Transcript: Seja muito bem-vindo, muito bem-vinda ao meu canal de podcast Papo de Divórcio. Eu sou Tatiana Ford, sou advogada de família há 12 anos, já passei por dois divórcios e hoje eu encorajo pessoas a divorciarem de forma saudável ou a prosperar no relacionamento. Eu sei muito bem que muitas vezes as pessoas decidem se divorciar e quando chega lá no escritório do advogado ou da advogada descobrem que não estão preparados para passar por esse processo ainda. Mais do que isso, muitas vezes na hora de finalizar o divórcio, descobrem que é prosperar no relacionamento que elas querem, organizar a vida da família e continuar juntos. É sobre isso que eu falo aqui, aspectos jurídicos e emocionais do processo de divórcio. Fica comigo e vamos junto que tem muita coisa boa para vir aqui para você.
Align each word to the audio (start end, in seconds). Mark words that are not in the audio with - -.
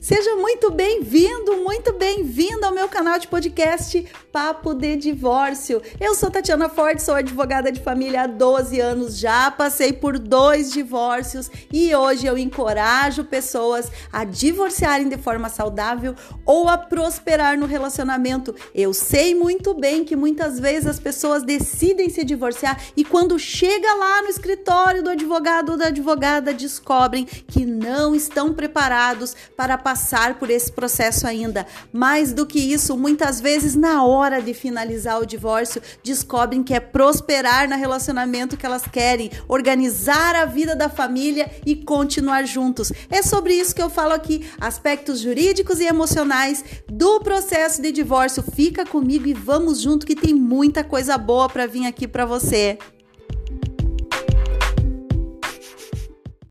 Seja 0.00 0.34
muito 0.34 0.70
bem-vindo, 0.70 1.58
muito 1.58 1.92
bem-vinda 1.92 2.66
ao 2.66 2.72
meu 2.72 2.88
canal 2.88 3.18
de 3.18 3.28
podcast 3.28 4.02
Papo 4.32 4.72
de 4.72 4.96
Divórcio. 4.96 5.82
Eu 6.00 6.14
sou 6.14 6.30
Tatiana 6.30 6.70
Ford, 6.70 6.98
sou 6.98 7.14
advogada 7.14 7.70
de 7.70 7.82
família 7.82 8.22
há 8.22 8.26
12 8.26 8.80
anos, 8.80 9.18
já 9.18 9.50
passei 9.50 9.92
por 9.92 10.18
dois 10.18 10.72
divórcios 10.72 11.50
e 11.70 11.94
hoje 11.94 12.26
eu 12.26 12.38
encorajo 12.38 13.24
pessoas 13.24 13.92
a 14.10 14.24
divorciarem 14.24 15.06
de 15.06 15.18
forma 15.18 15.50
saudável 15.50 16.14
ou 16.46 16.66
a 16.66 16.78
prosperar 16.78 17.58
no 17.58 17.66
relacionamento. 17.66 18.54
Eu 18.74 18.94
sei 18.94 19.34
muito 19.34 19.74
bem 19.74 20.02
que 20.02 20.16
muitas 20.16 20.58
vezes 20.58 20.86
as 20.86 20.98
pessoas 20.98 21.42
decidem 21.42 22.08
se 22.08 22.24
divorciar 22.24 22.82
e 22.96 23.04
quando 23.04 23.38
chega 23.38 23.92
lá 23.96 24.22
no 24.22 24.28
escritório 24.28 25.02
do 25.02 25.10
advogado 25.10 25.72
ou 25.72 25.76
da 25.76 25.88
advogada 25.88 26.54
descobrem 26.54 27.26
que 27.26 27.66
não 27.66 28.14
estão 28.14 28.54
preparados 28.54 29.36
para 29.54 29.76
passar 29.90 30.38
por 30.38 30.50
esse 30.50 30.70
processo 30.70 31.26
ainda. 31.26 31.66
Mais 31.92 32.32
do 32.32 32.46
que 32.46 32.60
isso, 32.60 32.96
muitas 32.96 33.40
vezes 33.40 33.74
na 33.74 34.04
hora 34.04 34.40
de 34.40 34.54
finalizar 34.54 35.20
o 35.20 35.26
divórcio, 35.26 35.82
descobrem 36.04 36.62
que 36.62 36.72
é 36.72 36.78
prosperar 36.78 37.68
no 37.68 37.74
relacionamento 37.76 38.56
que 38.56 38.64
elas 38.64 38.84
querem, 38.86 39.32
organizar 39.48 40.36
a 40.36 40.44
vida 40.44 40.76
da 40.76 40.88
família 40.88 41.50
e 41.66 41.74
continuar 41.74 42.44
juntos. 42.44 42.92
É 43.10 43.20
sobre 43.20 43.54
isso 43.54 43.74
que 43.74 43.82
eu 43.82 43.90
falo 43.90 44.12
aqui, 44.12 44.48
aspectos 44.60 45.18
jurídicos 45.18 45.80
e 45.80 45.86
emocionais 45.86 46.64
do 46.88 47.18
processo 47.18 47.82
de 47.82 47.90
divórcio. 47.90 48.44
Fica 48.44 48.86
comigo 48.86 49.26
e 49.26 49.34
vamos 49.34 49.80
junto 49.80 50.06
que 50.06 50.14
tem 50.14 50.32
muita 50.32 50.84
coisa 50.84 51.18
boa 51.18 51.48
para 51.48 51.66
vir 51.66 51.86
aqui 51.86 52.06
para 52.06 52.24
você. 52.24 52.78